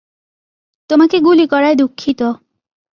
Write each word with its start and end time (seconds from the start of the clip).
তোমাকে 0.89 1.17
গুলি 1.19 1.45
করায় 1.47 1.75
দুঃখিত! 1.75 2.21